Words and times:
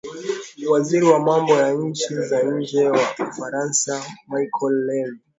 waziri 0.69 1.05
wa 1.05 1.19
mambo 1.19 1.53
ya 1.57 1.71
nchi 1.73 2.15
za 2.15 2.43
nje 2.43 2.87
wa 2.89 2.99
ufaransa 3.19 4.03
michelle 4.29 4.83
leoali 4.85 5.19